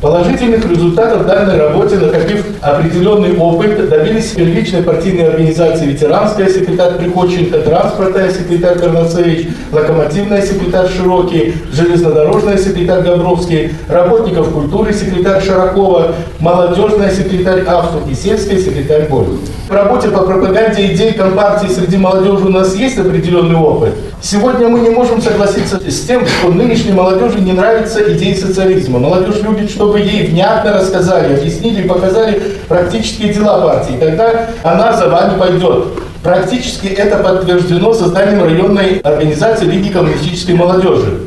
Положительных 0.04 0.70
результатов 0.70 1.26
данной 1.26 1.56
работе, 1.56 1.96
накопив 1.96 2.44
определенный 2.60 3.38
опыт, 3.38 3.88
добились 3.88 4.32
первичной 4.32 4.82
партийной 4.82 5.30
организации 5.30 5.86
«Ветеранская» 5.86 6.46
секретарь 6.50 6.98
Приходченко, 6.98 7.60
«Транспортная» 7.60 8.30
секретарь 8.30 8.78
Карнацевич, 8.78 9.48
«Локомотивная» 9.72 10.42
секретарь 10.42 10.90
Широкий, 10.90 11.54
«Железнодорожная» 11.72 12.58
секретарь 12.58 13.02
Габровский, 13.02 13.70
работников 13.88 14.50
культуры 14.50 14.92
секретарь 14.92 15.42
Шаракова, 15.42 16.14
молодежная 16.38 17.10
секретарь 17.10 17.64
Автов 17.66 18.02
и 18.06 18.14
сельская 18.14 18.58
секретарь 18.58 19.08
Боль. 19.08 19.38
В 19.66 19.72
работе 19.72 20.08
по 20.08 20.24
пропаганде 20.24 20.92
идей 20.92 21.14
Компартии 21.14 21.68
среди 21.68 21.96
молодежи 21.96 22.44
у 22.44 22.50
нас 22.50 22.76
есть 22.76 22.98
определенный 22.98 23.56
опыт. 23.56 23.94
Сегодня 24.20 24.68
мы 24.68 24.80
не 24.80 24.90
можем 24.90 25.22
согласиться 25.22 25.80
с 25.90 26.00
тем, 26.00 26.26
что 26.26 26.48
нынешней 26.48 26.92
молодежи 26.92 27.40
не 27.40 27.52
нравятся 27.52 28.00
идеи 28.12 28.34
социализма. 28.34 28.98
Молодежь 28.98 29.40
любит, 29.42 29.70
чтобы 29.70 29.93
чтобы 29.94 30.00
ей 30.00 30.26
внятно 30.26 30.72
рассказали, 30.72 31.34
объяснили 31.34 31.86
показали 31.86 32.42
практические 32.66 33.32
дела 33.32 33.60
партии. 33.60 33.94
Тогда 34.00 34.48
она 34.64 34.92
за 34.92 35.08
вами 35.08 35.38
пойдет. 35.38 35.84
Практически 36.20 36.88
это 36.88 37.18
подтверждено 37.18 37.94
созданием 37.94 38.42
районной 38.42 38.98
организации 39.04 39.66
Лиги 39.66 39.92
коммунистической 39.92 40.56
молодежи. 40.56 41.20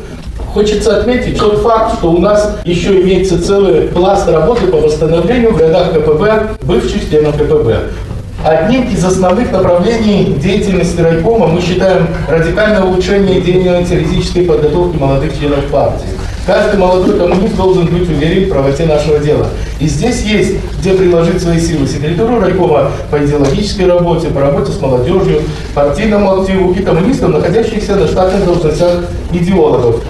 Хочется 0.54 0.98
отметить 0.98 1.38
тот 1.38 1.60
факт, 1.62 1.98
что 1.98 2.12
у 2.12 2.18
нас 2.18 2.58
еще 2.66 3.02
имеется 3.02 3.42
целый 3.42 3.88
пласт 3.88 4.28
работы 4.28 4.68
по 4.68 4.80
восстановлению 4.80 5.54
в 5.54 5.62
рядах 5.62 5.94
КПБ 5.94 6.58
бывших 6.64 7.10
членов 7.10 7.36
КПБ. 7.38 7.78
Одним 8.44 8.90
из 8.90 9.04
основных 9.04 9.52
направлений 9.52 10.36
деятельности 10.42 11.00
райкома 11.00 11.48
мы 11.48 11.62
считаем 11.62 12.08
радикальное 12.28 12.84
улучшение 12.84 13.40
идейно-теоретической 13.40 14.44
подготовки 14.44 14.98
молодых 14.98 15.40
членов 15.40 15.66
партии. 15.68 16.10
Каждый 16.48 16.80
молодой 16.80 17.20
коммунист 17.20 17.58
должен 17.58 17.88
быть 17.88 18.10
уверен 18.10 18.46
в 18.46 18.50
правоте 18.50 18.86
нашего 18.86 19.20
дела. 19.20 19.48
И 19.82 19.88
здесь 19.88 20.22
есть 20.22 20.56
где 20.80 20.94
приложить 20.94 21.42
свои 21.42 21.60
силы 21.60 21.86
секретарю 21.86 22.39
райкома 22.39 22.89
по 23.12 23.18
идеологической 23.18 23.86
работе, 23.86 24.30
по 24.30 24.39
работе 24.39 24.72
с 24.72 24.80
молодежью, 24.80 25.42
партийному 25.75 26.39
активу 26.39 26.72
и 26.72 26.82
коммунистам, 26.82 27.34
находящихся 27.34 27.98
на 27.98 28.08
штатных 28.08 28.46
должностях 28.46 28.94
идеологов. 29.34 30.01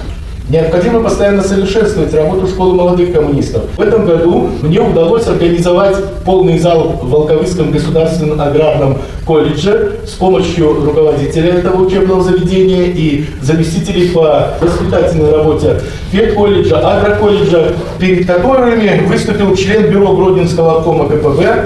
Необходимо 0.49 1.01
постоянно 1.01 1.43
совершенствовать 1.43 2.13
работу 2.13 2.47
школы 2.47 2.73
молодых 2.73 3.11
коммунистов. 3.11 3.63
В 3.75 3.81
этом 3.81 4.05
году 4.05 4.49
мне 4.61 4.79
удалось 4.79 5.27
организовать 5.27 5.97
полный 6.23 6.57
зал 6.57 6.99
в 7.01 7.09
Волковыском 7.09 7.71
государственном 7.71 8.39
аграрном 8.39 8.99
колледже 9.25 9.99
с 10.07 10.11
помощью 10.11 10.85
руководителя 10.85 11.55
этого 11.55 11.83
учебного 11.83 12.23
заведения 12.23 12.85
и 12.85 13.25
заместителей 13.41 14.09
по 14.11 14.53
воспитательной 14.61 15.33
работе 15.33 15.81
педколледжа, 16.13 16.79
агроколледжа, 16.79 17.73
перед 17.99 18.25
которыми 18.25 19.05
выступил 19.05 19.53
член 19.53 19.91
бюро 19.91 20.15
Гродненского 20.15 20.77
обкома 20.77 21.09
КПБ, 21.09 21.65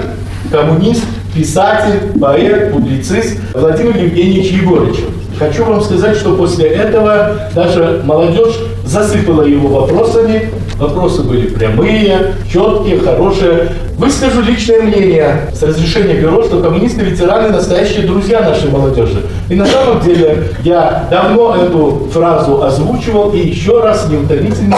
коммунист, 0.50 1.04
писатель, 1.32 2.18
поэт, 2.20 2.72
публицист 2.72 3.38
Владимир 3.54 3.96
Евгеньевич 3.96 4.50
Егорыч. 4.50 4.96
Хочу 5.38 5.64
вам 5.64 5.80
сказать, 5.80 6.16
что 6.16 6.36
после 6.36 6.68
этого 6.68 7.48
даже 7.54 8.02
молодежь 8.04 8.54
засыпала 8.84 9.42
его 9.42 9.80
вопросами. 9.80 10.50
Вопросы 10.78 11.22
были 11.22 11.48
прямые, 11.48 12.34
четкие, 12.50 12.98
хорошие. 12.98 13.72
Выскажу 13.96 14.40
личное 14.42 14.80
мнение 14.82 15.50
с 15.54 15.62
разрешения 15.62 16.14
бюро, 16.14 16.42
что 16.42 16.60
коммунисты-ветераны 16.60 17.50
настоящие 17.50 18.06
друзья 18.06 18.40
нашей 18.40 18.70
молодежи. 18.70 19.22
И 19.48 19.54
на 19.54 19.66
самом 19.66 20.00
деле 20.00 20.48
я 20.64 21.06
давно 21.10 21.54
эту 21.54 22.08
фразу 22.12 22.62
озвучивал 22.62 23.32
и 23.32 23.38
еще 23.38 23.80
раз 23.80 24.08
неутомительно 24.08 24.76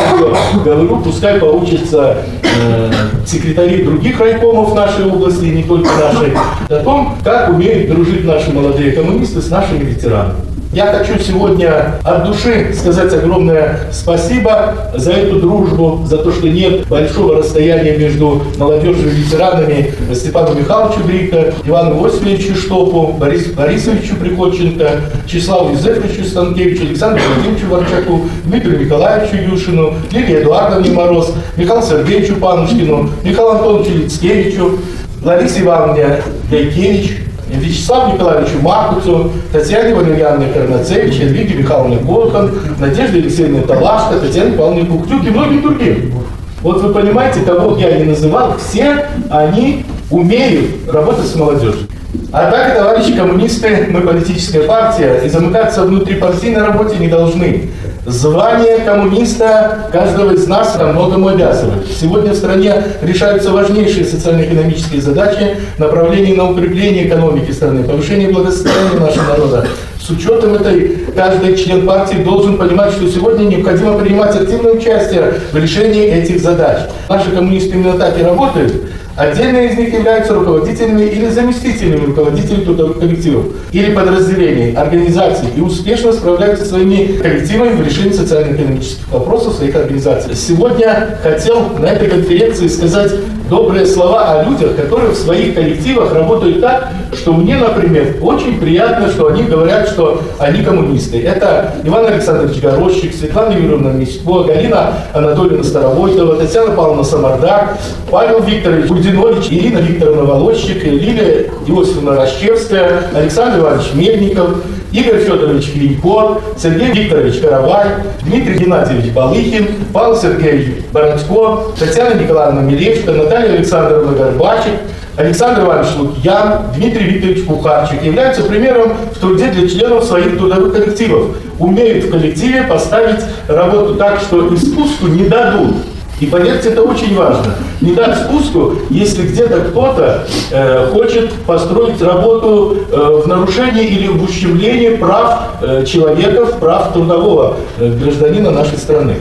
говорю, 0.65 1.01
пускай 1.01 1.39
поучатся 1.39 2.19
э, 2.43 2.93
секретари 3.27 3.85
других 3.85 4.21
райкомов 4.21 4.75
нашей 4.75 5.07
области, 5.07 5.45
не 5.45 5.63
только 5.63 5.89
нашей, 5.89 6.35
о 6.69 6.83
том, 6.83 7.17
как 7.25 7.51
умеют 7.51 7.91
дружить 7.91 8.25
наши 8.25 8.53
молодые 8.53 8.93
коммунисты 8.93 9.41
с 9.41 9.49
нашими 9.49 9.85
ветеранами. 9.85 10.54
Я 10.75 10.87
хочу 10.87 11.21
сегодня 11.21 12.01
от 12.03 12.25
души 12.25 12.75
сказать 12.77 13.15
огромное 13.15 13.79
спасибо 13.93 14.75
за 14.93 15.13
эту 15.13 15.39
дружбу, 15.39 16.03
за 16.05 16.19
то, 16.19 16.33
что 16.33 16.49
нет 16.49 16.89
большого 16.89 17.37
расстояния 17.37 17.97
между 17.97 18.43
молодежью 18.59 19.09
и 19.13 19.15
ветеранами 19.15 19.95
Степану 20.13 20.59
Михайловичу 20.59 21.05
Брико, 21.05 21.55
Ивану 21.65 22.05
Осиповичу 22.05 22.57
Штопу, 22.57 23.13
Борису 23.17 23.55
Борисовичу 23.55 24.17
Приходченко, 24.17 25.03
Числаву 25.29 25.75
Юзефовичу 25.75 26.25
Станкевичу, 26.25 26.83
Александру 26.87 27.23
Владимировичу 27.25 27.69
Ворчаку, 27.69 28.21
Дмитрию 28.45 28.85
Николаевичу 28.85 29.37
Юшину, 29.37 29.95
Лилии 30.11 30.43
Эдуардовне 30.43 30.91
Мороз, 30.91 31.33
Михаилу 31.57 31.83
Сергеевичу 31.83 32.35
Панушкину, 32.35 33.11
Михаилу 33.23 33.51
Антоновичу 33.51 33.97
Лицкевичу, 33.97 34.81
Ларисе 35.23 35.61
Ивановне 35.61 36.21
Дайкевич, 36.51 37.19
Вячеславу 37.49 38.15
Николаевичу 38.15 38.61
Маркуцу, 38.61 39.33
Татьяне 39.53 39.95
Валерьяновне 39.95 40.53
Карнацевич, 40.53 41.21
Эльвиге 41.21 41.55
Михайловне 41.55 41.99
Кохан, 41.99 42.51
Надежде 42.79 43.19
Алексеевне 43.19 43.61
Талашко, 43.63 44.19
Татьяне 44.19 44.57
Павловне 44.57 44.85
Куктюк 44.87 45.27
и 45.27 45.31
многим 45.31 45.63
другим. 45.63 46.15
Вот 46.63 46.81
вы 46.81 46.95
понимаете, 46.95 47.41
кого 47.41 47.77
я 47.77 47.97
не 47.99 48.05
называл, 48.05 48.57
все 48.57 49.07
они 49.29 49.85
умеют 50.11 50.91
работать 50.91 51.27
с 51.27 51.35
молодежью. 51.35 51.87
А 52.33 52.51
так, 52.51 52.77
товарищи 52.77 53.13
коммунисты, 53.15 53.89
мы 53.91 54.01
политическая 54.01 54.63
партия, 54.63 55.21
и 55.25 55.29
замыкаться 55.29 55.83
в 55.83 55.89
внутрипартийной 55.89 56.63
работе 56.63 56.97
не 56.97 57.09
должны. 57.09 57.71
Звание 58.07 58.81
коммуниста 58.85 59.89
каждого 59.91 60.33
из 60.33 60.47
нас 60.47 60.77
ко 60.77 60.89
многому 60.89 61.29
обязывает. 61.29 61.87
Сегодня 61.87 62.33
в 62.33 62.37
стране 62.37 62.75
решаются 63.01 63.51
важнейшие 63.51 64.05
социально-экономические 64.05 65.01
задачи, 65.01 65.57
направления 65.79 66.35
на 66.35 66.51
укрепление 66.51 67.09
экономики 67.09 67.51
страны, 67.51 67.83
повышение 67.83 68.29
благосостояния 68.29 69.01
нашего 69.01 69.29
народа. 69.31 69.67
С 69.99 70.11
учетом 70.11 70.53
этой, 70.55 70.99
каждый 71.17 71.57
член 71.57 71.87
партии 71.87 72.17
должен 72.17 72.59
понимать, 72.59 72.93
что 72.93 73.09
сегодня 73.09 73.45
необходимо 73.45 73.97
принимать 73.97 74.37
активное 74.37 74.73
участие 74.73 75.37
в 75.51 75.57
решении 75.57 76.05
этих 76.05 76.43
задач. 76.43 76.81
Наши 77.09 77.31
коммунисты 77.31 77.71
именно 77.71 77.97
так 77.97 78.21
и 78.21 78.23
работают. 78.23 78.83
Отдельные 79.17 79.71
из 79.71 79.79
них 79.79 79.95
являются 79.95 80.35
руководителями 80.35 81.03
или 81.03 81.29
заместителями 81.29 82.05
руководителей 82.07 82.65
трудовых 82.65 82.99
коллективов 82.99 83.47
или 83.71 83.95
подразделений, 83.95 84.75
организаций 84.75 85.49
и 85.57 85.61
успешно 85.61 86.13
справляются 86.13 86.65
своими 86.65 87.19
коллективами 87.19 87.81
в 87.81 87.87
решении 87.87 88.13
социально-экономических 88.13 89.09
вопросов 89.09 89.55
своих 89.55 89.77
организаций. 89.77 90.35
Сегодня 90.35 91.17
хотел 91.23 91.79
на 91.79 91.87
этой 91.87 92.09
конференции 92.09 92.67
сказать 92.67 93.13
добрые 93.49 93.87
слова 93.87 94.33
о 94.33 94.45
людях, 94.45 94.77
которые 94.77 95.11
в 95.11 95.17
своих 95.17 95.55
коллективах 95.55 96.13
работают 96.15 96.61
так, 96.61 96.89
что 97.13 97.33
мне, 97.33 97.57
например, 97.57 98.17
очень 98.21 98.59
приятно, 98.59 99.11
что 99.11 99.29
они 99.29 99.43
говорят, 99.43 99.89
что 99.89 100.21
они 100.39 100.63
коммунисты. 100.63 101.23
Это 101.23 101.75
Иван 101.85 102.07
Александрович 102.07 102.61
Горощик, 102.61 103.15
Светлана 103.15 103.53
Юрьевна 103.53 103.93
Мисько, 103.93 104.45
Галина 104.45 104.95
Анатольевна 105.13 105.65
Старовойтова, 105.65 106.37
Татьяна 106.37 106.73
Павловна 106.73 107.05
Самардак, 107.05 107.79
Павел 108.11 108.41
Викторович 108.41 108.87
Будинович, 108.89 109.49
Ирина 109.51 109.79
Викторовна 109.79 110.25
Волощик, 110.25 110.85
Лилия 110.85 111.51
Иосифовна 111.67 112.17
Рощевская, 112.17 113.05
Александр 113.15 113.61
Иванович 113.61 113.87
Мельников, 113.95 114.49
Игорь 114.95 115.19
Федорович 115.19 115.73
Клинько, 115.73 116.41
Сергей 116.57 116.93
Викторович 116.93 117.41
Каравай, 117.41 117.87
Дмитрий 118.23 118.59
Геннадьевич 118.59 119.13
Балыхин, 119.13 119.67
Павел 119.93 120.17
Сергеевич 120.17 120.85
Бородько, 120.93 121.73
Татьяна 121.77 122.15
Николаевна 122.15 122.63
Милечко, 122.63 123.11
Наталья 123.11 123.34
Александровна 123.37 124.13
Горбачик, 124.13 124.73
Александр 125.17 125.63
Иванович 125.63 125.89
Лукьян, 125.97 126.73
Дмитрий 126.75 127.05
Викторович 127.05 127.45
Кухарчик 127.45 128.03
являются 128.03 128.43
примером 128.43 128.95
в 129.15 129.19
труде 129.19 129.49
для 129.49 129.69
членов 129.69 130.05
своих 130.05 130.37
трудовых 130.37 130.73
коллективов. 130.73 131.37
Умеют 131.59 132.07
в 132.07 132.11
коллективе 132.11 132.65
поставить 132.65 133.21
работу 133.47 133.95
так, 133.95 134.21
что 134.21 134.49
и 134.49 135.05
не 135.11 135.29
дадут. 135.29 135.77
И 136.21 136.27
поверьте, 136.27 136.71
это 136.71 136.83
очень 136.83 137.17
важно. 137.17 137.55
Не 137.81 137.93
дать 137.93 138.17
спуску, 138.19 138.75
если 138.89 139.23
где-то 139.23 139.61
кто-то 139.61 140.27
э, 140.53 140.87
хочет 140.93 141.33
построить 141.33 142.01
работу 142.01 142.79
э, 142.91 143.21
в 143.25 143.27
нарушении 143.27 143.85
или 143.85 144.07
в 144.07 144.23
ущемлении 144.23 144.91
прав 144.91 145.49
э, 145.61 145.85
человека, 145.85 146.47
прав 146.47 146.93
трудового 146.93 147.57
э, 147.79 147.91
гражданина 147.91 148.53
нашей 148.53 148.79
страны. 148.79 149.17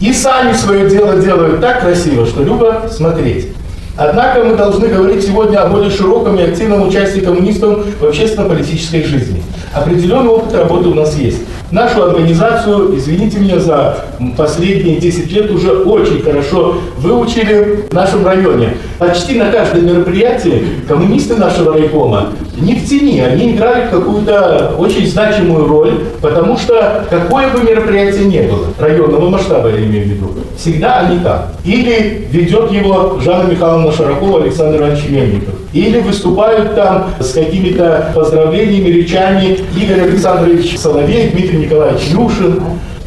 И 0.00 0.12
сами 0.12 0.52
свое 0.52 0.88
дело 0.88 1.16
делают 1.16 1.60
так 1.60 1.80
красиво, 1.80 2.26
что 2.26 2.42
любо 2.42 2.82
смотреть. 2.90 3.55
Однако 3.96 4.44
мы 4.44 4.56
должны 4.56 4.88
говорить 4.88 5.24
сегодня 5.24 5.58
о 5.58 5.68
более 5.68 5.90
широком 5.90 6.38
и 6.38 6.42
активном 6.42 6.86
участии 6.86 7.20
коммунистов 7.20 7.86
в 7.98 8.04
общественно-политической 8.04 9.02
жизни. 9.02 9.42
Определенный 9.72 10.28
опыт 10.28 10.54
работы 10.54 10.88
у 10.88 10.94
нас 10.94 11.16
есть. 11.16 11.38
Нашу 11.70 12.04
организацию, 12.04 12.96
извините 12.96 13.38
меня 13.38 13.58
за 13.58 14.04
последние 14.36 15.00
10 15.00 15.32
лет, 15.32 15.50
уже 15.50 15.72
очень 15.72 16.22
хорошо 16.22 16.76
выучили 16.98 17.86
в 17.90 17.92
нашем 17.92 18.24
районе. 18.24 18.76
Почти 18.98 19.38
на 19.38 19.50
каждом 19.50 19.86
мероприятии 19.86 20.62
коммунисты 20.86 21.36
нашего 21.36 21.72
райкома 21.72 22.28
не 22.56 22.74
в 22.74 22.88
тени, 22.88 23.20
они 23.20 23.52
играли 23.52 23.88
какую-то 23.90 24.74
очень 24.78 25.06
значимую 25.06 25.66
роль, 25.66 26.04
потому 26.20 26.56
что 26.56 27.04
какое 27.10 27.48
бы 27.48 27.62
мероприятие 27.62 28.24
ни 28.24 28.40
было, 28.48 28.68
районного 28.78 29.28
масштаба 29.28 29.68
я 29.68 29.84
имею 29.84 30.06
в 30.06 30.08
виду, 30.08 30.34
всегда 30.56 31.00
они 31.00 31.18
там. 31.20 31.48
Или 31.64 32.26
ведет 32.30 32.70
его 32.72 33.18
Жанна 33.22 33.50
Михайловна 33.50 33.92
Шаракова, 33.92 34.42
Александр 34.42 34.80
Иванович 34.80 35.04
Мельников. 35.08 35.54
Или 35.72 36.00
выступают 36.00 36.74
там 36.74 37.10
с 37.20 37.32
какими-то 37.32 38.12
поздравлениями, 38.14 38.88
речами 38.88 39.58
Игорь 39.76 40.08
Александрович 40.08 40.78
Соловей, 40.78 41.30
Дмитрий 41.30 41.58
Николаевич 41.58 42.08
Юшин. 42.08 42.62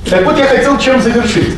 Так 0.09 0.25
вот 0.25 0.37
я 0.37 0.45
хотел 0.45 0.77
чем 0.77 1.01
завершить. 1.01 1.55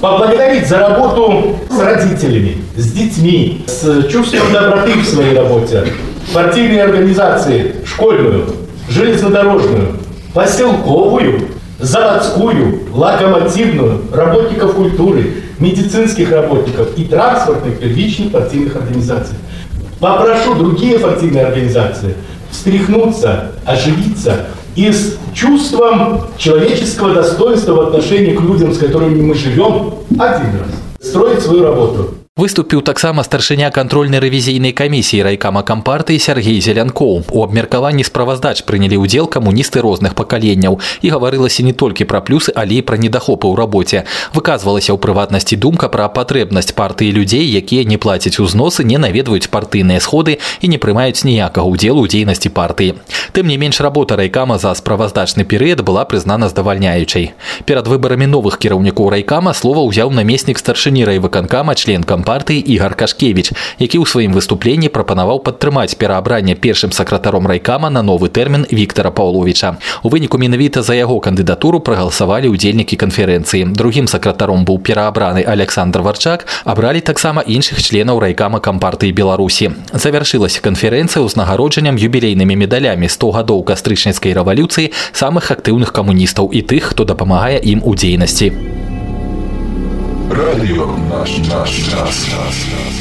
Поблагодарить 0.00 0.68
за 0.68 0.78
работу 0.78 1.56
с 1.70 1.78
родителями, 1.78 2.56
с 2.76 2.92
детьми, 2.92 3.64
с 3.66 4.06
чувством 4.08 4.52
доброты 4.52 4.92
в 4.92 5.04
своей 5.06 5.34
работе, 5.34 5.84
партийные 6.34 6.82
организации, 6.82 7.76
школьную, 7.86 8.46
железнодорожную, 8.88 9.96
поселковую, 10.34 11.42
заводскую, 11.78 12.80
локомотивную, 12.92 14.02
работников 14.12 14.74
культуры, 14.74 15.34
медицинских 15.60 16.32
работников 16.32 16.98
и 16.98 17.04
транспортных 17.04 17.78
первичных 17.78 18.32
партийных 18.32 18.74
организаций. 18.74 19.36
Попрошу 20.00 20.56
другие 20.56 20.98
партийные 20.98 21.46
организации 21.46 22.14
встряхнуться, 22.50 23.52
оживиться 23.64 24.46
и 24.74 24.90
с 24.90 25.16
чувством 25.32 26.22
человеческого 26.36 27.14
достоинства 27.14 27.74
в 27.74 27.80
отношении 27.80 28.34
к 28.34 28.40
людям, 28.40 28.72
с 28.72 28.78
которыми 28.78 29.22
мы 29.22 29.34
живем, 29.34 29.94
один 30.10 30.58
раз 30.58 31.08
строить 31.08 31.40
свою 31.40 31.62
работу. 31.62 32.14
Выступіў 32.39 32.79
таксама 32.87 33.23
старшыня 33.27 33.67
кантрольнай 33.67 34.23
рэвізійнай 34.23 34.71
камісіі 34.71 35.23
райкама 35.27 35.59
кампартыі 35.67 36.19
Сергей 36.23 36.61
Зелянкоў. 36.63 37.27
У 37.35 37.43
абмеркаванні 37.43 38.07
справаздач 38.07 38.63
прынялі 38.63 39.03
ўдзел 39.03 39.27
камуністы 39.27 39.83
розных 39.83 40.15
пакаленняў 40.15 40.79
і 41.03 41.07
гаварылася 41.11 41.67
не 41.67 41.73
толькі 41.73 42.07
пра 42.07 42.23
плюсы, 42.23 42.55
але 42.55 42.79
і 42.79 42.85
пра 42.87 42.95
недахопы 42.95 43.43
ў 43.43 43.59
рабоце. 43.59 44.07
Выказвалася 44.31 44.95
ў 44.95 44.97
прыватнасці 45.03 45.59
думка 45.59 45.91
пра 45.91 46.07
патрэбнасць 46.07 46.71
партыі 46.71 47.11
людзей, 47.11 47.43
якія 47.43 47.83
не 47.83 47.99
плацяць 47.99 48.39
узносы, 48.39 48.87
не 48.87 48.95
наведваюць 48.95 49.51
партыйныя 49.51 49.99
сходы 49.99 50.39
і 50.61 50.71
не 50.71 50.79
прымаюць 50.79 51.27
ніякага 51.27 51.67
ўдзелу 51.67 52.03
ў 52.03 52.07
дзейнасці 52.07 52.55
партыі. 52.55 52.95
Тым 53.35 53.51
не 53.51 53.59
менш 53.59 53.83
работа 53.83 54.15
райкама 54.15 54.57
за 54.57 54.71
справаздачны 54.79 55.43
перыяд 55.43 55.83
была 55.83 56.05
прызнана 56.05 56.47
здавальняючай. 56.47 57.33
Перад 57.65 57.91
выбарамі 57.91 58.31
новых 58.31 58.57
кіраўнікоў 58.63 59.11
райкама 59.11 59.51
слова 59.53 59.83
ўзяў 59.83 60.15
намеснік 60.15 60.55
старшыні 60.55 61.03
райвыканкама 61.03 61.75
член 61.75 62.07
кампартыі 62.23 62.59
Ігар 62.59 62.95
Кашкевич, 62.95 63.51
які 63.79 63.97
ў 63.99 64.05
сваім 64.05 64.35
выступленні 64.35 64.89
прапанаваў 64.89 65.41
падтрымаць 65.43 65.95
пераабранне 65.95 66.55
першым 66.55 66.91
сакратаром 66.91 67.47
райкама 67.47 67.89
на 67.89 68.01
новы 68.03 68.29
тэрмін 68.29 68.67
Віктора 68.71 69.11
Паўловича. 69.11 69.77
У 70.03 70.09
выніку 70.09 70.37
менавіта 70.37 70.81
за 70.83 70.95
яго 70.95 71.19
кандыдатуру 71.19 71.79
прагаласавалі 71.79 72.51
ўдзельнікі 72.53 72.95
канферэнцыі. 72.99 73.71
Другім 73.73 74.07
сакратаром 74.07 74.65
быў 74.65 74.79
пераабраны 74.79 75.43
Александр 75.43 76.01
Варчак, 76.01 76.45
абралі 76.65 77.01
таксама 77.01 77.41
іншых 77.41 77.81
членаў 77.81 78.19
райкама 78.19 78.59
кампартыі 78.59 79.11
Беларусі. 79.11 79.71
Завяршылася 79.93 80.61
канферэнцыя 80.61 81.23
ўзнагароджаннем 81.23 81.95
юбілейнымі 81.97 82.55
медалямі 82.55 83.09
100 83.09 83.31
гадоў 83.39 83.63
кастрычніцкай 83.63 84.35
рэвалюцыі 84.35 84.93
самых 85.11 85.51
актыўных 85.51 85.91
камуністаў 85.91 86.51
і 86.53 86.61
тых, 86.61 86.93
хто 86.93 87.05
дапамагае 87.05 87.59
ім 87.63 87.81
у 87.83 87.95
дзейнасці. 87.95 88.92
Радио 90.31 90.85
наш, 91.09 91.37
наш, 91.49 91.71
наш, 91.91 92.15
наш. 92.31 92.99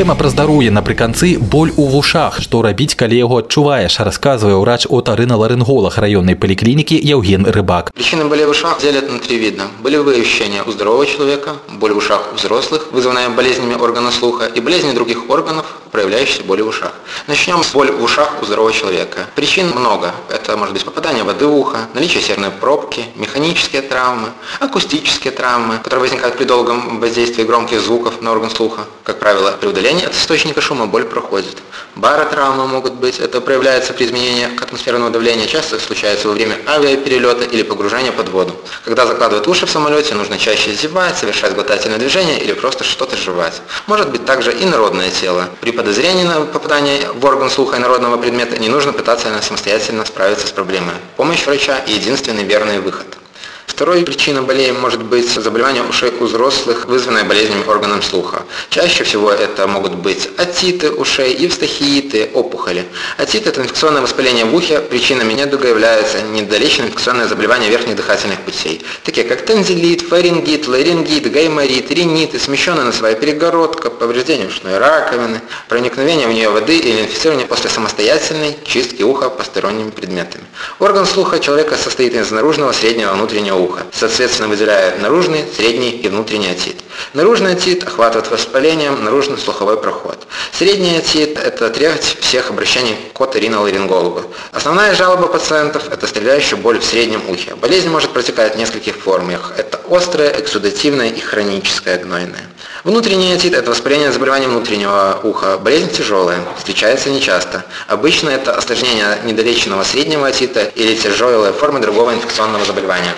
Тэма 0.00 0.14
пра 0.14 0.30
здароўе 0.30 0.70
напрыканцы 0.70 1.36
боль 1.36 1.72
у 1.76 1.84
вушах, 1.90 2.38
што 2.40 2.62
рабіць, 2.62 2.94
калі 2.94 3.18
яго 3.18 3.40
адчуваеш, 3.42 3.98
расказвае 4.06 4.54
ўрач 4.54 4.86
отарына-ларынголог 4.86 5.98
раённой 5.98 6.36
поликлиники 6.36 6.94
Евген 6.94 7.44
Рыбак. 7.44 7.90
Причины 7.92 8.24
боли 8.24 8.44
в 8.44 8.50
ушах 8.50 8.80
делят 8.80 9.10
на 9.12 9.18
три 9.18 9.36
вида. 9.36 9.64
Болевые 9.82 10.22
ощущения 10.22 10.62
у 10.62 10.70
здорового 10.70 11.04
человека, 11.06 11.56
боль 11.80 11.92
в 11.92 11.98
ушах 11.98 12.22
у 12.32 12.36
взрослых, 12.36 12.86
вызванная 12.92 13.28
болезнями 13.30 13.74
органа 13.74 14.10
слуха, 14.10 14.46
и 14.46 14.60
болезни 14.60 14.92
других 14.92 15.28
органов, 15.28 15.66
проявляющиеся 15.95 16.43
боли 16.43 16.61
в 16.61 16.67
ушах. 16.67 16.91
Начнем 17.25 17.63
с 17.63 17.71
боли 17.71 17.89
в 17.89 18.03
ушах 18.03 18.41
у 18.41 18.45
здорового 18.45 18.73
человека. 18.73 19.27
Причин 19.33 19.69
много. 19.69 20.11
Это 20.27 20.57
может 20.57 20.73
быть 20.73 20.83
попадание 20.83 21.23
воды 21.23 21.47
в 21.47 21.55
ухо, 21.55 21.87
наличие 21.93 22.21
серной 22.21 22.51
пробки, 22.51 23.05
механические 23.15 23.81
травмы, 23.81 24.27
акустические 24.59 25.31
травмы, 25.31 25.77
которые 25.77 26.01
возникают 26.01 26.35
при 26.35 26.43
долгом 26.43 26.99
воздействии 26.99 27.43
громких 27.43 27.79
звуков 27.79 28.21
на 28.21 28.33
орган 28.33 28.49
слуха. 28.49 28.81
Как 29.05 29.19
правило, 29.19 29.51
при 29.51 29.69
удалении 29.69 30.05
от 30.05 30.13
источника 30.13 30.59
шума 30.59 30.85
боль 30.85 31.05
проходит. 31.05 31.59
Баротравмы 31.95 32.67
могут 32.67 32.95
быть. 32.95 33.19
Это 33.19 33.39
проявляется 33.39 33.93
при 33.93 34.05
изменении 34.05 34.49
атмосферного 34.61 35.11
давления. 35.11 35.47
Часто 35.47 35.79
случается 35.79 36.27
во 36.27 36.33
время 36.33 36.57
авиаперелета 36.67 37.45
или 37.45 37.63
погружения 37.63 38.11
под 38.11 38.29
воду. 38.29 38.53
Когда 38.83 39.05
закладывают 39.05 39.47
уши 39.47 39.65
в 39.65 39.69
самолете, 39.69 40.13
нужно 40.13 40.37
чаще 40.37 40.73
зевать, 40.73 41.17
совершать 41.17 41.53
глотательные 41.53 41.99
движения 41.99 42.37
или 42.39 42.51
просто 42.51 42.83
что-то 42.83 43.15
жевать. 43.15 43.61
Может 43.87 44.09
быть 44.09 44.25
также 44.25 44.51
и 44.51 44.65
народное 44.65 45.09
тело. 45.09 45.47
При 45.61 45.71
подозрении 45.85 46.23
на 46.23 46.41
попадание 46.41 47.11
в 47.11 47.23
орган 47.25 47.47
слуха 47.47 47.77
инородного 47.77 48.17
предмета 48.17 48.57
не 48.57 48.69
нужно 48.69 48.91
пытаться 48.91 49.27
самостоятельно 49.43 50.03
справиться 50.03 50.47
с 50.47 50.51
проблемой. 50.51 50.95
Помощь 51.15 51.45
врача– 51.45 51.79
единственный 51.85 52.43
верный 52.43 52.79
выход. 52.79 53.05
Второй 53.67 54.03
причиной 54.03 54.41
болезни 54.41 54.71
может 54.71 55.03
быть 55.03 55.29
заболевание 55.29 55.83
ушей 55.83 56.13
у 56.19 56.25
взрослых, 56.25 56.85
вызванное 56.85 57.23
болезнями 57.25 57.63
органов 57.67 58.05
слуха. 58.05 58.43
Чаще 58.69 59.03
всего 59.03 59.31
это 59.31 59.67
могут 59.67 59.95
быть 59.95 60.29
отиты 60.37 60.91
ушей, 60.91 61.35
евстахииты, 61.35 62.29
опухоли. 62.33 62.85
Отит– 63.17 63.47
это 63.47 63.61
инфекционное 63.61 64.01
воспаление 64.01 64.45
в 64.45 64.55
ухе, 64.55 64.79
причинами 64.79 65.33
недуга 65.33 65.67
являются 65.67 66.21
недолеченные 66.21 66.89
инфекционные 66.89 67.27
заболевания 67.27 67.69
верхних 67.69 67.95
дыхательных 67.95 68.39
путей, 68.41 68.81
такие 69.03 69.27
как 69.27 69.45
тензилит, 69.45 70.03
фарингит, 70.03 70.67
ларингит, 70.67 71.29
гайморит, 71.31 71.91
ринит, 71.91 72.41
смещенная 72.41 72.85
носовая 72.85 73.15
перегородка, 73.15 73.89
повреждение 73.89 74.47
ушной 74.47 74.77
раковины, 74.77 75.41
проникновение 75.67 76.27
в 76.27 76.33
нее 76.33 76.49
воды 76.49 76.77
или 76.77 77.01
инфицирование 77.01 77.47
после 77.47 77.69
самостоятельной 77.69 78.55
чистки 78.65 79.03
уха 79.03 79.29
посторонними 79.29 79.89
предметами. 79.89 80.45
Орган 80.79 81.05
слуха 81.05 81.39
человека 81.39 81.75
состоит 81.75 82.13
из 82.13 82.31
наружного, 82.31 82.71
среднего, 82.71 83.13
внутреннего 83.13 83.54
уха, 83.55 83.83
соответственно 83.91 84.47
выделяя 84.47 84.97
наружный, 84.99 85.45
средний 85.55 85.91
и 85.91 86.07
внутренний 86.07 86.49
отит. 86.49 86.81
Наружный 87.13 87.53
отит 87.53 87.83
охватывает 87.83 88.29
воспалением 88.31 89.03
наружный 89.03 89.37
слуховой 89.37 89.77
проход. 89.77 90.27
Средний 90.51 90.97
отит– 90.97 91.37
это 91.43 91.69
треть 91.69 92.17
всех 92.21 92.49
обращений 92.49 92.95
к 93.13 93.21
оториноларингологу. 93.21 94.21
Основная 94.51 94.95
жалоба 94.95 95.27
пациентов– 95.27 95.89
это 95.91 96.07
стреляющая 96.07 96.57
боль 96.57 96.79
в 96.79 96.85
среднем 96.85 97.21
ухе. 97.29 97.55
Болезнь 97.55 97.89
может 97.89 98.11
протекать 98.11 98.55
в 98.55 98.57
нескольких 98.57 98.95
формах. 98.95 99.53
Это 99.57 99.79
острая, 99.89 100.39
эксудативная 100.39 101.09
и 101.09 101.19
хроническая 101.19 101.97
гнойная. 101.97 102.49
Внутренний 102.83 103.33
отит– 103.33 103.53
это 103.55 103.71
воспаление 103.71 104.11
заболевания 104.11 104.47
внутреннего 104.47 105.19
уха. 105.23 105.57
Болезнь 105.57 105.89
тяжелая, 105.91 106.39
встречается 106.57 107.09
нечасто. 107.09 107.65
Обычно 107.87 108.29
это 108.29 108.53
осложнение 108.53 109.17
недолеченного 109.23 109.83
среднего 109.83 110.27
отита 110.27 110.63
или 110.63 110.95
тяжелая 110.95 111.51
форма 111.51 111.79
другого 111.79 112.13
инфекционного 112.13 112.63
заболевания. 112.65 113.13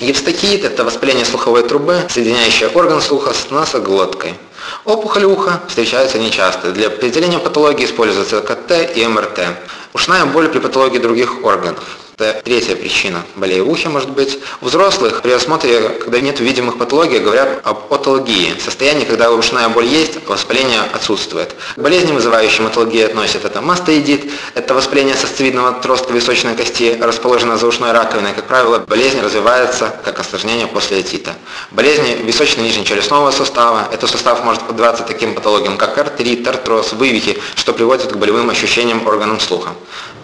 Евстахиит– 0.00 0.64
это 0.64 0.84
воспаление 0.84 1.24
слуховой 1.24 1.62
трубы, 1.62 2.02
соединяющее 2.08 2.68
орган 2.68 3.00
слуха 3.00 3.34
с 3.34 3.50
носоглоткой. 3.50 4.34
Опухоль 4.84 5.24
уха 5.24 5.60
встречаются 5.68 6.18
нечасто. 6.18 6.72
Для 6.72 6.88
определения 6.88 7.38
патологии 7.38 7.84
используются 7.84 8.40
КТ 8.40 8.96
и 8.96 9.06
МРТ. 9.06 9.40
Ушная 9.92 10.24
боль 10.24 10.48
при 10.48 10.58
патологии 10.58 10.98
других 10.98 11.44
органов. 11.44 11.98
Это 12.22 12.42
третья 12.42 12.76
причина 12.76 13.24
болей 13.34 13.60
в 13.60 13.68
ухе 13.68 13.88
может 13.88 14.10
быть. 14.10 14.38
У 14.60 14.66
взрослых 14.66 15.22
при 15.22 15.32
осмотре, 15.32 15.88
когда 15.88 16.20
нет 16.20 16.38
видимых 16.40 16.78
патологий, 16.78 17.18
говорят 17.18 17.60
об 17.64 17.92
отологии. 17.92 18.54
Состояние, 18.62 19.06
когда 19.06 19.32
ушная 19.32 19.68
боль 19.68 19.86
есть, 19.86 20.18
а 20.26 20.30
воспаление 20.30 20.80
отсутствует. 20.92 21.54
Болезни, 21.76 22.12
вызывающие 22.12 22.66
отологию, 22.66 23.06
относят 23.06 23.44
это 23.44 23.60
мастоидит, 23.60 24.30
это 24.54 24.74
воспаление 24.74 25.16
сосцевидного 25.16 25.70
отростка 25.70 26.12
височной 26.12 26.54
кости, 26.54 26.96
расположенной 27.00 27.58
за 27.58 27.66
ушной 27.66 27.92
раковиной. 27.92 28.34
Как 28.34 28.46
правило, 28.46 28.78
болезнь 28.78 29.20
развивается 29.20 29.94
как 30.04 30.20
осложнение 30.20 30.66
после 30.66 30.98
отита. 30.98 31.34
Болезни 31.72 32.22
височно-нижнечелюстного 32.22 33.30
сустава. 33.32 33.88
Этот 33.92 34.10
сустав 34.10 34.44
может 34.44 34.62
поддаваться 34.62 35.02
таким 35.02 35.34
патологиям, 35.34 35.76
как 35.76 35.98
артрит, 35.98 36.46
артроз, 36.46 36.92
вывихи, 36.92 37.38
что 37.56 37.72
приводит 37.72 38.12
к 38.12 38.16
болевым 38.16 38.50
ощущениям 38.50 39.06
органам 39.06 39.40
слуха. 39.40 39.70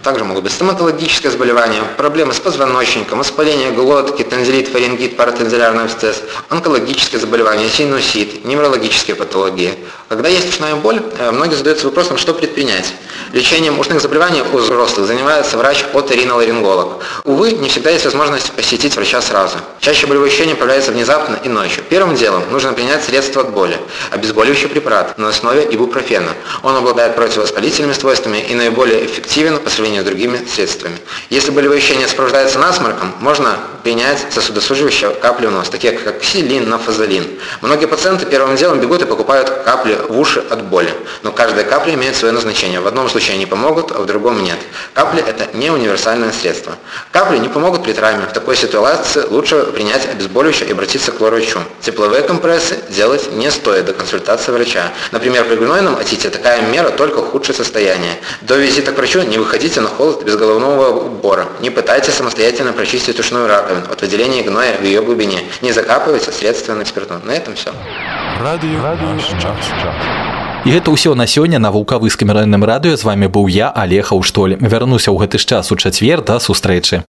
Также 0.08 0.24
могут 0.24 0.44
быть 0.44 0.54
стоматологические 0.54 1.30
заболевания, 1.30 1.82
проблемы 1.98 2.32
с 2.32 2.40
позвоночником, 2.40 3.18
воспаление 3.18 3.72
глотки, 3.72 4.22
тензилит, 4.22 4.68
фарингит, 4.68 5.18
паратензилярный 5.18 5.84
абсцесс, 5.84 6.22
онкологические 6.48 7.20
заболевания, 7.20 7.68
синусит, 7.68 8.42
неврологические 8.46 9.16
патологии. 9.16 9.74
Когда 10.08 10.30
есть 10.30 10.48
ушная 10.48 10.74
боль, 10.74 11.02
э, 11.18 11.30
многие 11.32 11.54
задаются 11.54 11.86
вопросом, 11.86 12.16
что 12.16 12.32
предпринять. 12.32 12.94
Лечением 13.34 13.78
ушных 13.78 14.00
заболеваний 14.00 14.40
у 14.40 14.56
взрослых 14.56 15.06
занимается 15.06 15.58
врач-оториноларинголог. 15.58 17.04
Увы, 17.24 17.52
не 17.52 17.68
всегда 17.68 17.90
есть 17.90 18.06
возможность 18.06 18.50
посетить 18.52 18.96
врача 18.96 19.20
сразу. 19.20 19.58
Чаще 19.80 20.06
болевые 20.06 20.28
ощущения 20.28 20.54
появляются 20.54 20.92
внезапно 20.92 21.38
и 21.44 21.50
ночью. 21.50 21.84
Первым 21.90 22.14
делом 22.16 22.42
нужно 22.50 22.72
принять 22.72 23.04
средство 23.04 23.42
от 23.42 23.50
боли, 23.50 23.78
обезболивающий 24.10 24.68
препарат 24.68 25.18
на 25.18 25.28
основе 25.28 25.68
ибупрофена. 25.70 26.32
Он 26.62 26.74
обладает 26.74 27.14
противовоспалительными 27.14 27.92
свойствами 27.92 28.38
и 28.38 28.54
наиболее 28.54 29.04
эффективен 29.04 29.58
по 29.58 29.68
сравнению 29.68 30.04
с 30.04 30.06
другими 30.06 30.40
средствами. 30.46 30.96
Если 31.28 31.50
болевые 31.50 31.78
ощущения 31.78 32.08
сопровождаются 32.08 32.58
насморком, 32.58 33.12
можно 33.20 33.58
принять 33.88 34.26
сосудосуживающие 34.28 35.08
капли 35.14 35.46
в 35.46 35.50
нос, 35.50 35.70
такие 35.70 35.94
как 35.94 36.20
ксилин, 36.20 36.68
нафазолин. 36.68 37.26
Многие 37.62 37.86
пациенты 37.86 38.26
первым 38.26 38.54
делом 38.54 38.80
бегут 38.80 39.00
и 39.00 39.06
покупают 39.06 39.48
капли 39.64 39.96
в 40.10 40.18
уши 40.18 40.44
от 40.50 40.62
боли. 40.62 40.92
Но 41.22 41.32
каждая 41.32 41.64
капля 41.64 41.94
имеет 41.94 42.14
свое 42.14 42.34
назначение. 42.34 42.80
В 42.80 42.86
одном 42.86 43.08
случае 43.08 43.36
они 43.36 43.46
помогут, 43.46 43.90
а 43.90 44.00
в 44.00 44.04
другом 44.04 44.42
нет. 44.42 44.58
Капли– 44.92 45.24
это 45.26 45.56
не 45.56 45.70
универсальное 45.70 46.32
средство. 46.32 46.74
Капли 47.12 47.38
не 47.38 47.48
помогут 47.48 47.82
при 47.82 47.94
травме. 47.94 48.26
В 48.26 48.32
такой 48.34 48.56
ситуации 48.56 49.22
лучше 49.22 49.62
принять 49.72 50.06
обезболивающее 50.06 50.68
и 50.68 50.72
обратиться 50.72 51.10
к 51.10 51.18
врачу. 51.20 51.60
Тепловые 51.80 52.24
компрессы 52.24 52.76
делать 52.90 53.32
не 53.32 53.50
стоит 53.50 53.86
до 53.86 53.94
консультации 53.94 54.52
врача. 54.52 54.92
Например, 55.12 55.46
при 55.46 55.56
гнойном 55.56 55.96
отите 55.98 56.28
такая 56.28 56.60
мера 56.60 56.90
только 56.90 57.20
ухудшит 57.20 57.56
состояние. 57.56 58.18
До 58.42 58.54
визита 58.54 58.92
к 58.92 58.98
врачу 58.98 59.22
не 59.22 59.38
выходите 59.38 59.80
на 59.80 59.88
холод 59.88 60.24
без 60.24 60.36
головного 60.36 61.06
убора. 61.06 61.46
Не 61.60 61.70
пытайтесь 61.70 62.12
самостоятельно 62.12 62.74
прочистить 62.74 63.18
ушную 63.18 63.48
раковину 63.48 63.77
от 63.77 64.01
выделения 64.01 64.43
гноя 64.43 64.77
в 64.77 64.83
ее 64.83 65.01
глубине. 65.01 65.39
Не 65.61 65.71
закапывайте 65.71 66.31
следственно 66.31 66.85
спиртом. 66.85 67.21
На 67.25 67.31
этом 67.31 67.55
все. 67.55 67.71
Радио, 68.41 68.81
Радио 68.81 69.17
час, 69.39 69.57
час. 69.81 69.95
І 70.63 70.71
гэта 70.71 70.95
ўсё 70.95 71.11
на 71.11 71.27
сёння 71.27 71.59
на 71.59 71.71
вулкавыскім 71.75 72.31
раённым 72.31 72.63
радыё 72.63 72.95
з 72.95 73.03
вами 73.03 73.27
быў 73.27 73.51
я 73.51 73.67
алега 73.67 74.15
ўштоль 74.15 74.55
вярнуся 74.55 75.11
ў 75.11 75.19
гэты 75.19 75.35
ж 75.35 75.43
час 75.43 75.71
у 75.71 75.75
чацвер 75.75 76.23
да 76.23 76.39
сустрэчы 76.39 77.01